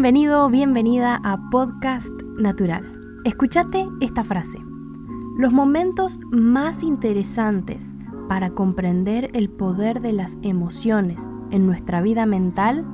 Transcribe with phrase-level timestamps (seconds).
[0.00, 2.84] Bienvenido, bienvenida a Podcast Natural.
[3.24, 4.58] Escúchate esta frase.
[5.36, 7.92] Los momentos más interesantes
[8.28, 12.86] para comprender el poder de las emociones en nuestra vida mental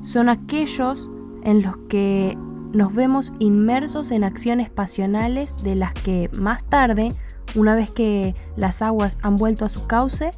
[0.00, 1.08] son aquellos
[1.44, 2.36] en los que
[2.72, 7.12] nos vemos inmersos en acciones pasionales de las que más tarde,
[7.54, 10.32] una vez que las aguas han vuelto a su cauce,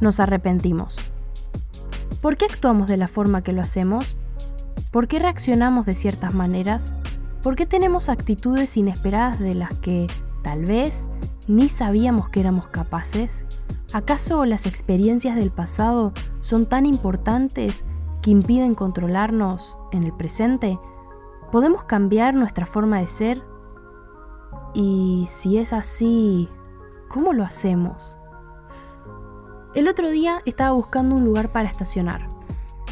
[0.00, 0.96] nos arrepentimos.
[2.22, 4.16] ¿Por qué actuamos de la forma que lo hacemos?
[4.96, 6.94] ¿Por qué reaccionamos de ciertas maneras?
[7.42, 10.06] ¿Por qué tenemos actitudes inesperadas de las que
[10.42, 11.06] tal vez
[11.46, 13.44] ni sabíamos que éramos capaces?
[13.92, 17.84] ¿Acaso las experiencias del pasado son tan importantes
[18.22, 20.80] que impiden controlarnos en el presente?
[21.52, 23.42] ¿Podemos cambiar nuestra forma de ser?
[24.72, 26.48] Y si es así,
[27.10, 28.16] ¿cómo lo hacemos?
[29.74, 32.30] El otro día estaba buscando un lugar para estacionar.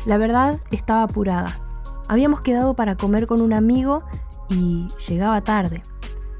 [0.04, 1.63] La verdad, estaba apurada.
[2.08, 4.04] Habíamos quedado para comer con un amigo
[4.48, 5.82] y llegaba tarde.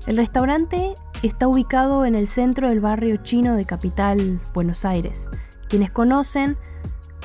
[0.06, 5.28] El restaurante está ubicado en el centro del barrio chino de Capital, Buenos Aires.
[5.68, 6.58] Quienes conocen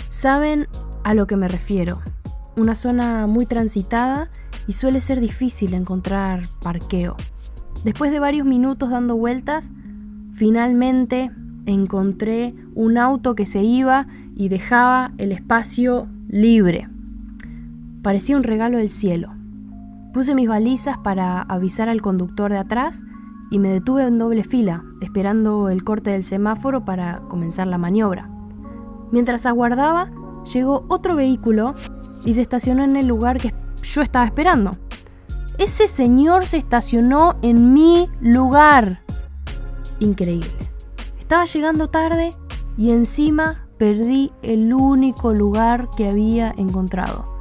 [0.07, 0.67] saben
[1.03, 2.01] a lo que me refiero.
[2.55, 4.29] Una zona muy transitada
[4.67, 7.17] y suele ser difícil encontrar parqueo.
[7.83, 9.71] Después de varios minutos dando vueltas,
[10.33, 11.31] finalmente
[11.65, 16.87] encontré un auto que se iba y dejaba el espacio libre.
[18.01, 19.33] Parecía un regalo del cielo.
[20.13, 23.01] Puse mis balizas para avisar al conductor de atrás
[23.51, 28.29] y me detuve en doble fila, esperando el corte del semáforo para comenzar la maniobra.
[29.11, 30.11] Mientras aguardaba,
[30.51, 31.75] llegó otro vehículo
[32.23, 34.77] y se estacionó en el lugar que yo estaba esperando.
[35.57, 39.01] Ese señor se estacionó en mi lugar.
[39.99, 40.51] Increíble.
[41.19, 42.33] Estaba llegando tarde
[42.77, 47.38] y encima perdí el único lugar que había encontrado.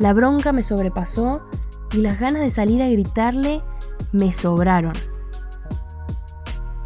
[0.00, 1.42] La bronca me sobrepasó
[1.92, 3.62] y las ganas de salir a gritarle
[4.12, 4.94] me sobraron.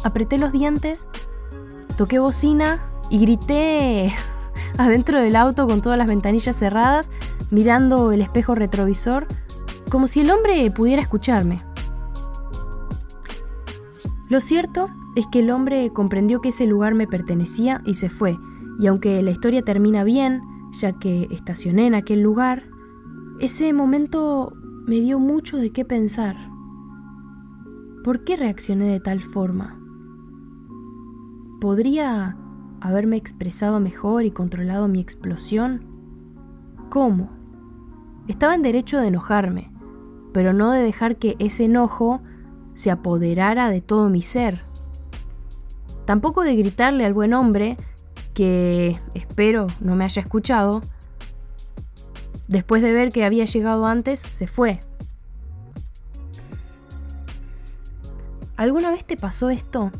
[0.03, 1.07] Apreté los dientes,
[1.97, 4.13] toqué bocina y grité
[4.77, 7.09] adentro del auto con todas las ventanillas cerradas,
[7.51, 9.27] mirando el espejo retrovisor,
[9.89, 11.61] como si el hombre pudiera escucharme.
[14.27, 18.37] Lo cierto es que el hombre comprendió que ese lugar me pertenecía y se fue,
[18.77, 20.41] y aunque la historia termina bien,
[20.73, 22.74] ya que estacioné en aquel lugar,
[23.39, 24.53] ese momento
[24.85, 26.37] me dio mucho de qué pensar.
[28.03, 29.77] ¿Por qué reaccioné de tal forma?
[31.59, 32.37] ¿Podría
[32.79, 35.85] haberme expresado mejor y controlado mi explosión?
[36.89, 37.29] ¿Cómo?
[38.27, 39.71] Estaba en derecho de enojarme,
[40.31, 42.21] pero no de dejar que ese enojo
[42.73, 44.61] se apoderara de todo mi ser.
[46.05, 47.75] Tampoco de gritarle al buen hombre,
[48.33, 50.81] que espero no me haya escuchado,
[52.47, 54.79] después de ver que había llegado antes, se fue.
[58.57, 59.91] ¿Alguna vez te pasó esto?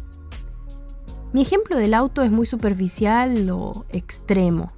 [1.34, 4.72] Mi ejemplo del auto es muy superficial o extremo,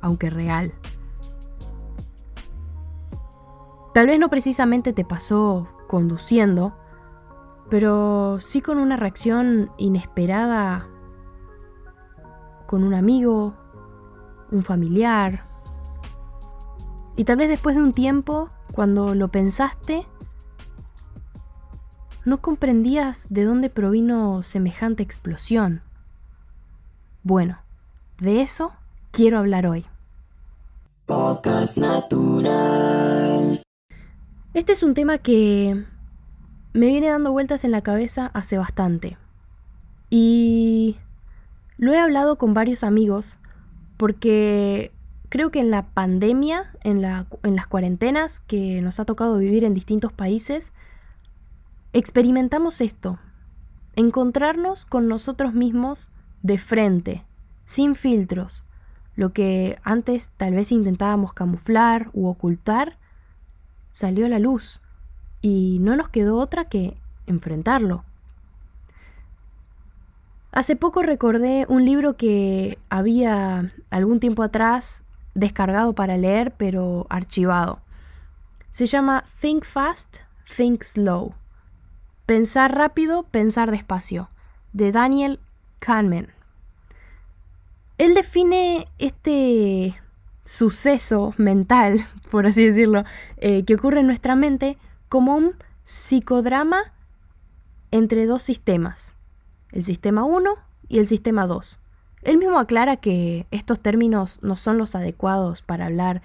[0.00, 0.74] aunque real.
[3.94, 6.76] Tal vez no precisamente te pasó conduciendo,
[7.70, 10.86] pero sí con una reacción inesperada
[12.70, 13.52] con un amigo,
[14.52, 15.49] un familiar.
[17.20, 20.06] Y tal vez después de un tiempo, cuando lo pensaste,
[22.24, 25.82] no comprendías de dónde provino semejante explosión.
[27.22, 27.58] Bueno,
[28.20, 28.72] de eso
[29.10, 29.84] quiero hablar hoy.
[31.04, 33.62] Podcast Natural.
[34.54, 35.84] Este es un tema que
[36.72, 39.18] me viene dando vueltas en la cabeza hace bastante.
[40.08, 40.96] Y
[41.76, 43.36] lo he hablado con varios amigos
[43.98, 44.90] porque
[45.30, 50.12] creo que en la pandemia, en, las cuarentenas que nos ha tocado vivir en distintos
[50.12, 50.72] países,
[51.92, 53.18] experimentamos esto,
[53.94, 56.10] encontrarnos con nosotros mismos
[56.42, 57.24] de frente,
[57.64, 58.64] sin filtros.
[59.14, 62.98] Lo que antes tal vez intentábamos camuflar u ocultar,
[63.92, 64.80] salió a la luz
[65.40, 68.04] y no nos quedó otra que enfrentarlo.
[70.50, 75.04] Hace poco recordé un libro que había algún tiempo atrás
[75.34, 77.80] descargado para leer pero archivado.
[78.70, 80.18] Se llama Think Fast,
[80.56, 81.34] Think Slow
[82.30, 84.30] Pensar rápido, pensar despacio,
[84.72, 85.40] de Daniel
[85.80, 86.28] Kahneman.
[87.98, 90.00] Él define este
[90.44, 91.98] suceso mental,
[92.30, 93.02] por así decirlo,
[93.38, 94.78] eh, que ocurre en nuestra mente
[95.08, 96.92] como un psicodrama
[97.90, 99.16] entre dos sistemas,
[99.72, 100.54] el sistema 1
[100.86, 101.80] y el sistema 2.
[102.22, 106.22] Él mismo aclara que estos términos no son los adecuados para hablar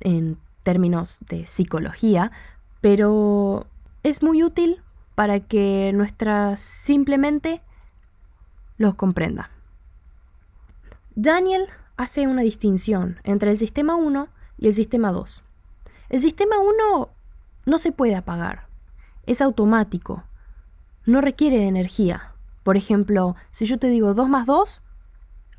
[0.00, 2.32] en términos de psicología,
[2.80, 3.66] pero
[4.02, 4.82] es muy útil
[5.14, 7.60] para que nuestra simplemente
[8.78, 9.50] los comprenda.
[11.14, 11.66] Daniel
[11.98, 15.42] hace una distinción entre el sistema 1 y el sistema 2.
[16.08, 17.08] El sistema 1
[17.66, 18.66] no se puede apagar,
[19.26, 20.24] es automático,
[21.04, 22.32] no requiere de energía.
[22.62, 24.82] Por ejemplo, si yo te digo 2 más 2,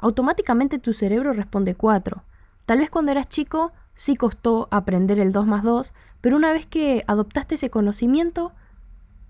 [0.01, 2.23] automáticamente tu cerebro responde 4.
[2.65, 6.65] Tal vez cuando eras chico sí costó aprender el 2 más 2, pero una vez
[6.65, 8.51] que adoptaste ese conocimiento,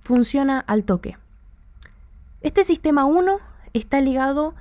[0.01, 1.17] funciona al toque.
[2.41, 3.39] Este sistema 1
[3.73, 4.55] está ligado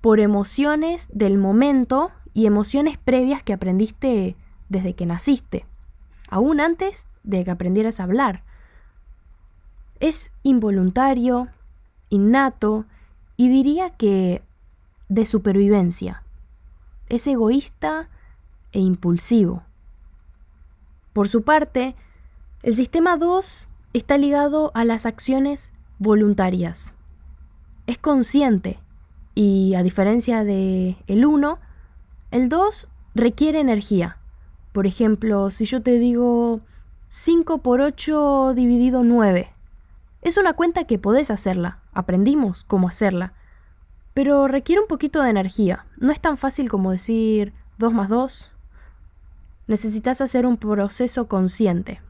[0.00, 4.36] por emociones del momento y emociones previas que aprendiste
[4.68, 5.66] desde que naciste,
[6.28, 8.42] aún antes de que aprendieras a hablar.
[10.00, 11.48] Es involuntario,
[12.10, 12.84] innato
[13.36, 14.42] y diría que
[15.14, 16.24] de supervivencia.
[17.08, 18.08] Es egoísta
[18.72, 19.62] e impulsivo.
[21.12, 21.94] Por su parte,
[22.62, 25.70] el sistema 2 está ligado a las acciones
[26.00, 26.94] voluntarias.
[27.86, 28.80] Es consciente
[29.36, 31.58] y a diferencia de el 1,
[32.32, 34.18] el 2 requiere energía.
[34.72, 36.60] Por ejemplo, si yo te digo
[37.06, 39.52] 5 por 8 dividido 9,
[40.22, 43.34] es una cuenta que podés hacerla, aprendimos cómo hacerla,
[44.14, 45.86] pero requiere un poquito de energía.
[45.98, 48.50] No es tan fácil como decir 2 más 2.
[49.66, 52.00] Necesitas hacer un proceso consciente.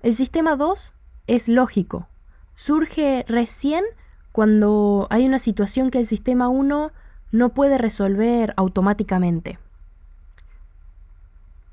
[0.00, 0.94] El sistema 2
[1.26, 2.08] es lógico.
[2.54, 3.84] Surge recién
[4.32, 6.92] cuando hay una situación que el sistema 1
[7.32, 9.58] no puede resolver automáticamente.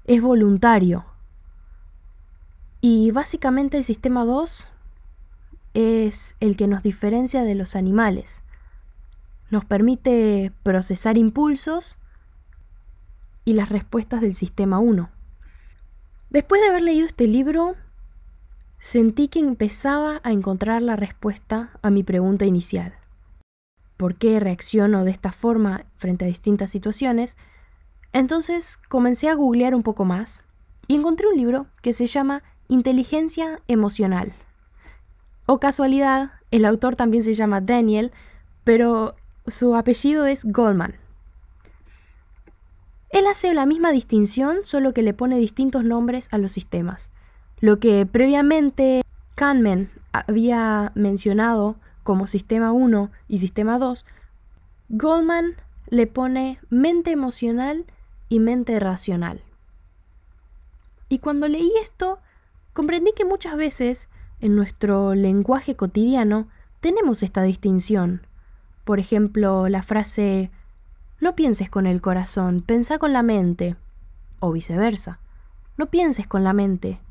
[0.06, 1.06] Es voluntario.
[2.82, 4.72] Y básicamente el sistema 2
[5.74, 8.44] es el que nos diferencia de los animales.
[9.50, 11.96] Nos permite procesar impulsos
[13.46, 15.10] y las respuestas del sistema 1.
[16.30, 17.76] Después de haber leído este libro,
[18.80, 22.94] sentí que empezaba a encontrar la respuesta a mi pregunta inicial.
[23.96, 27.38] ¿Por qué reacciono de esta forma frente a distintas situaciones?
[28.12, 30.44] Entonces comencé a googlear un poco más
[30.88, 34.34] y encontré un libro que se llama Inteligencia Emocional.
[35.46, 38.12] O casualidad, el autor también se llama Daniel,
[38.66, 39.16] pero
[39.48, 40.96] su apellido es Goldman.
[43.10, 47.12] Él hace la misma distinción, solo que le pone distintos nombres a los sistemas.
[47.60, 49.02] Lo que previamente
[49.36, 54.06] Kahneman había mencionado como sistema 1 y sistema 2,
[54.90, 55.56] Goldman
[55.88, 57.86] le pone mente emocional
[58.30, 59.42] y mente racional.
[61.10, 62.20] Y cuando leí esto,
[62.74, 64.10] comprendí que muchas veces
[64.42, 66.48] en nuestro lenguaje cotidiano
[66.82, 68.22] tenemos esta distinción.
[68.88, 70.50] Por ejemplo, la frase
[71.20, 73.76] no pienses con el corazón, pensá con la mente.
[74.40, 75.20] O viceversa.
[75.76, 77.02] No pienses con la mente,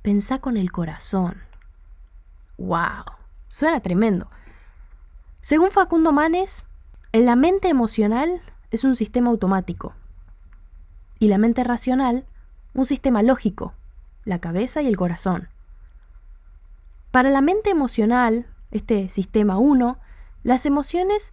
[0.00, 1.36] pensá con el corazón.
[2.56, 3.04] ¡Wow!
[3.50, 4.30] Suena tremendo.
[5.42, 6.64] Según Facundo Manes,
[7.12, 8.40] la mente emocional
[8.70, 9.92] es un sistema automático
[11.18, 12.24] y la mente racional
[12.72, 13.74] un sistema lógico,
[14.24, 15.50] la cabeza y el corazón.
[17.10, 19.98] Para la mente emocional, este sistema 1,
[20.46, 21.32] las emociones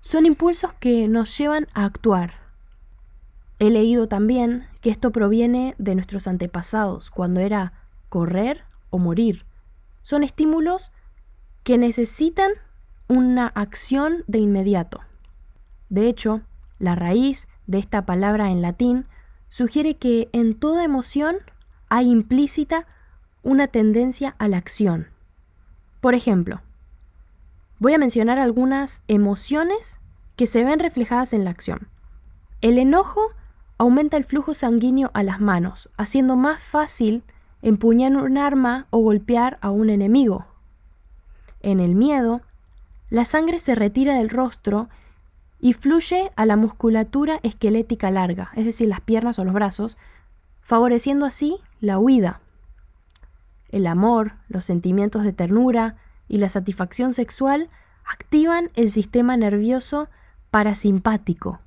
[0.00, 2.32] son impulsos que nos llevan a actuar.
[3.58, 7.74] He leído también que esto proviene de nuestros antepasados, cuando era
[8.08, 9.44] correr o morir.
[10.02, 10.92] Son estímulos
[11.62, 12.52] que necesitan
[13.06, 15.00] una acción de inmediato.
[15.90, 16.40] De hecho,
[16.78, 19.04] la raíz de esta palabra en latín
[19.48, 21.36] sugiere que en toda emoción
[21.90, 22.86] hay implícita
[23.42, 25.08] una tendencia a la acción.
[26.00, 26.62] Por ejemplo,
[27.80, 29.98] Voy a mencionar algunas emociones
[30.34, 31.88] que se ven reflejadas en la acción.
[32.60, 33.30] El enojo
[33.76, 37.22] aumenta el flujo sanguíneo a las manos, haciendo más fácil
[37.62, 40.46] empuñar un arma o golpear a un enemigo.
[41.60, 42.40] En el miedo,
[43.10, 44.88] la sangre se retira del rostro
[45.60, 49.98] y fluye a la musculatura esquelética larga, es decir, las piernas o los brazos,
[50.60, 52.40] favoreciendo así la huida.
[53.68, 55.96] El amor, los sentimientos de ternura,
[56.28, 57.70] y la satisfacción sexual
[58.04, 60.08] activan el sistema nervioso
[60.50, 61.60] parasimpático,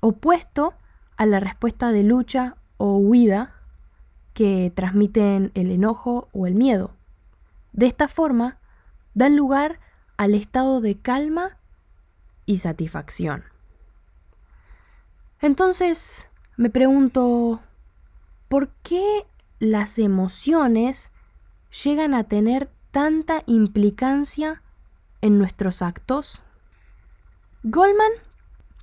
[0.00, 0.74] opuesto
[1.16, 3.54] a la respuesta de lucha o huida
[4.34, 6.94] que transmiten el enojo o el miedo.
[7.72, 8.58] De esta forma,
[9.14, 9.80] dan lugar
[10.16, 11.58] al estado de calma
[12.46, 13.44] y satisfacción.
[15.40, 17.60] Entonces, me pregunto,
[18.48, 19.26] ¿por qué
[19.58, 21.10] las emociones
[21.84, 24.62] llegan a tener tanta implicancia
[25.20, 26.42] en nuestros actos?
[27.62, 28.12] Goldman,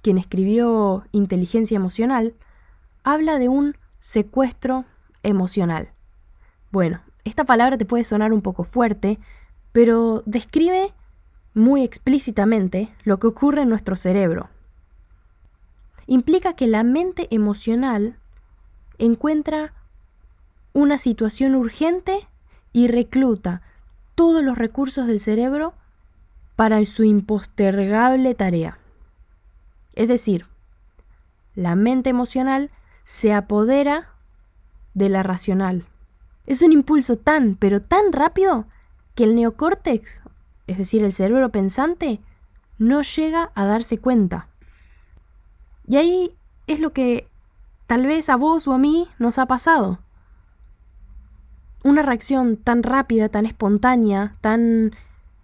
[0.01, 2.35] quien escribió Inteligencia Emocional,
[3.03, 4.85] habla de un secuestro
[5.23, 5.89] emocional.
[6.71, 9.19] Bueno, esta palabra te puede sonar un poco fuerte,
[9.71, 10.93] pero describe
[11.53, 14.49] muy explícitamente lo que ocurre en nuestro cerebro.
[16.05, 18.19] Implica que la mente emocional
[18.99, 19.73] encuentra
[20.73, 22.27] una situación urgente
[22.73, 23.61] y recluta
[24.15, 25.73] todos los recursos del cerebro
[26.55, 28.79] para su impostergable tarea.
[29.93, 30.45] Es decir,
[31.53, 32.71] la mente emocional
[33.03, 34.09] se apodera
[34.93, 35.85] de la racional.
[36.47, 38.67] Es un impulso tan, pero tan rápido
[39.15, 40.21] que el neocórtex,
[40.67, 42.19] es decir, el cerebro pensante,
[42.77, 44.47] no llega a darse cuenta.
[45.87, 46.35] Y ahí
[46.67, 47.27] es lo que
[47.87, 49.99] tal vez a vos o a mí nos ha pasado.
[51.85, 54.95] Una reacción tan rápida, tan espontánea, tan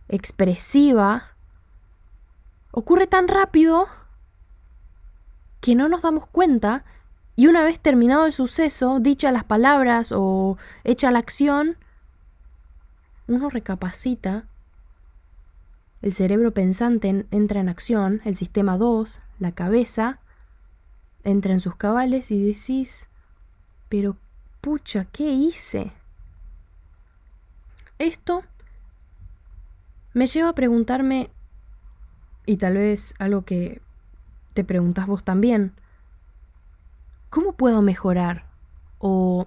[0.10, 1.36] expresiva,
[2.71, 3.86] ocurre tan rápido
[5.60, 6.83] que no nos damos cuenta
[7.36, 11.77] y una vez terminado el suceso, dichas las palabras o hecha la acción,
[13.27, 14.45] uno recapacita,
[16.01, 20.17] el cerebro pensante entra en acción, el sistema 2, la cabeza,
[21.24, 23.07] entra en sus cabales y decís,
[23.89, 24.17] pero
[24.60, 26.00] pucha, ¿qué hice?
[28.01, 28.41] Esto
[30.15, 31.29] me lleva a preguntarme,
[32.48, 33.79] y tal vez algo que
[34.55, 35.74] te preguntas vos también,
[37.29, 38.48] ¿cómo puedo mejorar?
[38.98, 39.46] ¿O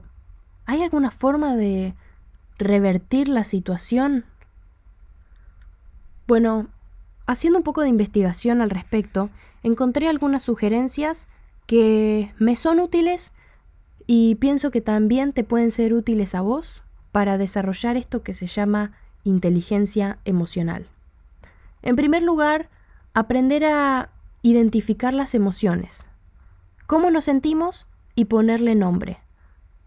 [0.66, 1.96] hay alguna forma de
[2.56, 4.24] revertir la situación?
[6.28, 6.68] Bueno,
[7.26, 9.30] haciendo un poco de investigación al respecto,
[9.64, 11.26] encontré algunas sugerencias
[11.66, 13.32] que me son útiles
[14.06, 16.83] y pienso que también te pueden ser útiles a vos
[17.14, 18.90] para desarrollar esto que se llama
[19.22, 20.88] inteligencia emocional.
[21.80, 22.70] En primer lugar,
[23.12, 24.10] aprender a
[24.42, 26.08] identificar las emociones,
[26.88, 29.20] cómo nos sentimos y ponerle nombre.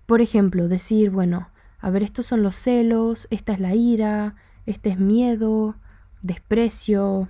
[0.05, 1.50] Por ejemplo, decir, bueno,
[1.81, 5.75] a ver, estos son los celos, esta es la ira, este es miedo,
[6.22, 7.27] desprecio,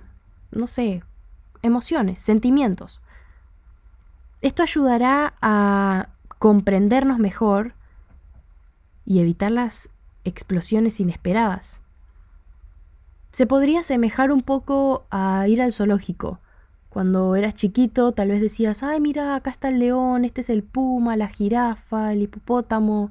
[0.52, 1.02] no sé,
[1.62, 3.02] emociones, sentimientos.
[4.42, 7.74] Esto ayudará a comprendernos mejor
[9.08, 9.88] y evitar las
[10.24, 11.80] explosiones inesperadas.
[13.32, 16.40] Se podría asemejar un poco a ir al zoológico.
[16.90, 20.62] Cuando eras chiquito tal vez decías, ay mira, acá está el león, este es el
[20.62, 23.10] puma, la jirafa, el hipopótamo.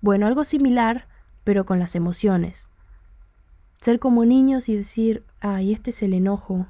[0.00, 1.06] Bueno, algo similar,
[1.44, 2.70] pero con las emociones.
[3.78, 6.66] Ser como niños y decir, ay, este es el enojo,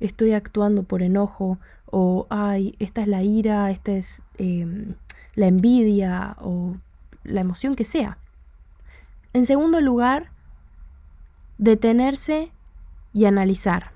[0.00, 4.94] estoy actuando por enojo, o ay, esta es la ira, esta es em,
[5.34, 6.76] la envidia, o
[7.24, 8.18] la emoción que sea.
[9.32, 10.30] En segundo lugar,
[11.58, 12.52] detenerse
[13.12, 13.92] y analizar.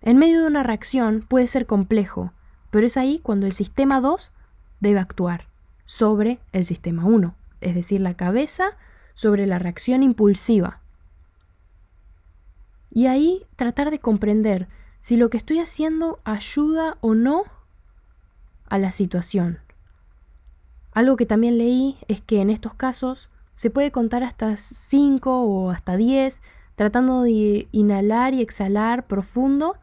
[0.00, 2.32] En medio de una reacción puede ser complejo,
[2.70, 4.32] pero es ahí cuando el sistema 2
[4.80, 5.46] debe actuar
[5.86, 8.76] sobre el sistema 1, es decir, la cabeza
[9.14, 10.80] sobre la reacción impulsiva.
[12.90, 14.68] Y ahí tratar de comprender
[15.00, 17.44] si lo que estoy haciendo ayuda o no
[18.68, 19.60] a la situación.
[20.92, 25.70] Algo que también leí es que en estos casos se puede contar hasta 5 o
[25.70, 26.42] hasta 10
[26.74, 29.76] tratando de inhalar y exhalar profundo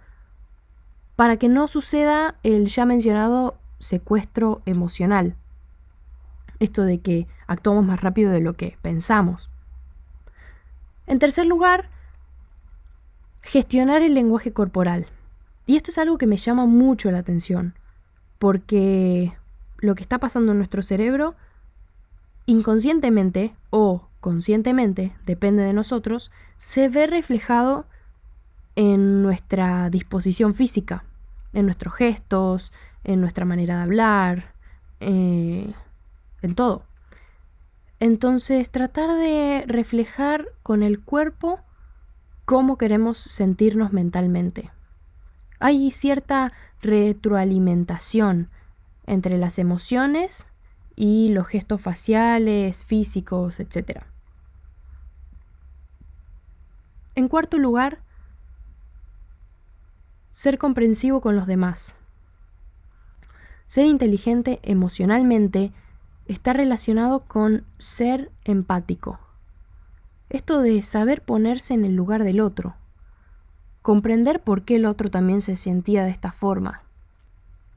[1.16, 5.36] para que no suceda el ya mencionado secuestro emocional.
[6.60, 9.50] Esto de que actuamos más rápido de lo que pensamos.
[11.08, 11.90] En tercer lugar,
[13.42, 15.08] gestionar el lenguaje corporal.
[15.66, 17.76] Y esto es algo que me llama mucho la atención,
[18.40, 19.34] porque
[19.82, 21.36] lo que está pasando en nuestro cerebro,
[22.46, 27.88] inconscientemente o conscientemente, depende de nosotros, se ve reflejado
[28.76, 31.06] en nuestra disposición física,
[31.54, 32.72] en nuestros gestos,
[33.04, 34.54] en nuestra manera de hablar,
[35.00, 35.74] eh,
[36.42, 36.84] en todo.
[38.00, 41.60] Entonces, tratar de reflejar con el cuerpo
[42.46, 44.72] cómo queremos sentirnos mentalmente.
[45.60, 48.50] Hay cierta retroalimentación
[49.10, 50.48] entre las emociones
[50.96, 54.04] y los gestos faciales, físicos, etc.
[57.16, 58.04] En cuarto lugar,
[60.30, 61.96] ser comprensivo con los demás.
[63.66, 65.74] Ser inteligente emocionalmente
[66.28, 69.20] está relacionado con ser empático.
[70.30, 72.76] Esto de saber ponerse en el lugar del otro.
[73.82, 76.84] Comprender por qué el otro también se sentía de esta forma.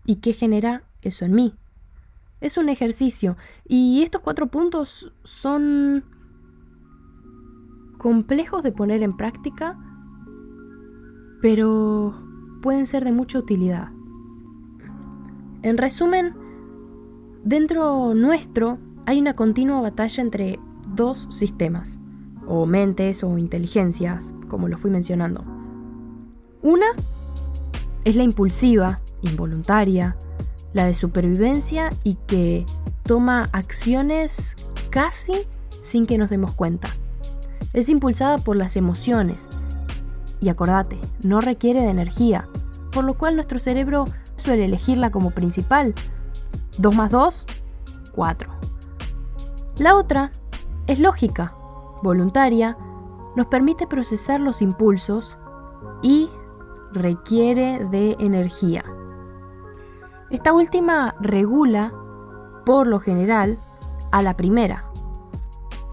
[0.04, 1.54] Y qué genera eso en mí.
[2.40, 3.36] Es un ejercicio.
[3.66, 6.04] Y estos cuatro puntos son
[7.98, 9.78] complejos de poner en práctica,
[11.40, 12.14] pero
[12.60, 13.90] pueden ser de mucha utilidad.
[15.62, 16.34] En resumen,
[17.44, 20.60] Dentro nuestro hay una continua batalla entre
[20.94, 21.98] dos sistemas,
[22.46, 25.44] o mentes o inteligencias, como lo fui mencionando.
[26.62, 26.86] Una
[28.04, 30.16] es la impulsiva, involuntaria,
[30.72, 32.66] la de supervivencia y que
[33.02, 34.56] toma acciones
[34.90, 35.46] casi
[35.82, 36.88] sin que nos demos cuenta.
[37.72, 39.48] Es impulsada por las emociones.
[40.40, 42.48] Y acordate, no requiere de energía,
[42.90, 44.04] por lo cual nuestro cerebro
[44.36, 45.94] suele elegirla como principal.
[46.78, 47.46] 2 más 2,
[48.14, 48.50] 4.
[49.78, 50.32] La otra
[50.86, 51.54] es lógica,
[52.02, 52.76] voluntaria,
[53.36, 55.38] nos permite procesar los impulsos
[56.02, 56.28] y
[56.92, 58.84] requiere de energía.
[60.32, 61.92] Esta última regula,
[62.64, 63.58] por lo general,
[64.12, 64.86] a la primera.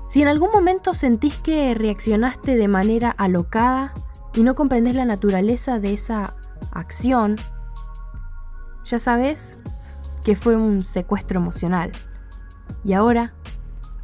[0.08, 3.94] Si en algún momento sentís que reaccionaste de manera alocada
[4.34, 6.38] y no comprendés la naturaleza de esa
[6.72, 7.36] acción,
[8.86, 9.58] ya sabes
[10.24, 11.92] que fue un secuestro emocional.
[12.86, 13.34] Y ahora,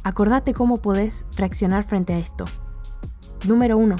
[0.04, 2.44] acordate cómo podés reaccionar frente a esto.
[3.46, 3.96] Número 1.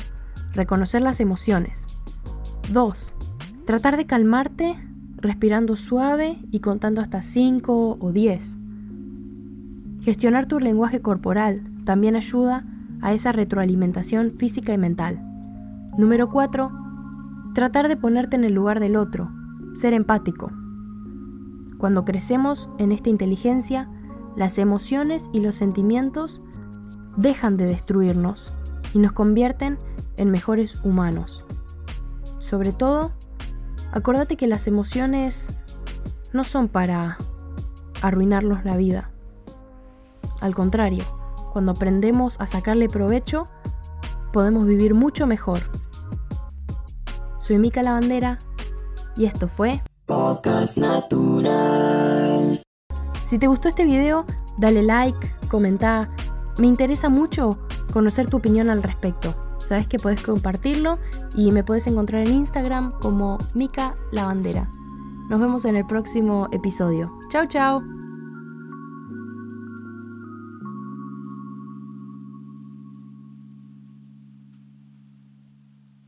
[0.52, 1.86] Reconocer las emociones.
[2.72, 3.14] 2.
[3.64, 4.85] Tratar de calmarte
[5.18, 8.56] respirando suave y contando hasta 5 o 10.
[10.02, 12.64] Gestionar tu lenguaje corporal también ayuda
[13.00, 15.20] a esa retroalimentación física y mental.
[15.96, 16.70] Número 4.
[17.54, 19.30] Tratar de ponerte en el lugar del otro,
[19.74, 20.52] ser empático.
[21.78, 23.88] Cuando crecemos en esta inteligencia,
[24.36, 26.42] las emociones y los sentimientos
[27.16, 28.52] dejan de destruirnos
[28.94, 29.78] y nos convierten
[30.16, 31.44] en mejores humanos.
[32.38, 33.12] Sobre todo,
[33.92, 35.50] acordate que las emociones
[36.32, 37.18] no son para
[38.02, 39.10] arruinarnos la vida.
[40.40, 41.04] Al contrario,
[41.52, 43.48] cuando aprendemos a sacarle provecho,
[44.32, 45.60] podemos vivir mucho mejor.
[47.38, 48.38] Soy Mica Lavandera
[49.16, 52.62] y esto fue Podcast Natural.
[53.24, 54.26] Si te gustó este video,
[54.58, 56.10] dale like, comenta.
[56.58, 57.58] Me interesa mucho
[57.92, 60.98] conocer tu opinión al respecto sabes que puedes compartirlo
[61.34, 64.68] y me puedes encontrar en Instagram como Mica Lavandera.
[65.28, 67.12] Nos vemos en el próximo episodio.
[67.30, 67.95] Chao, chao.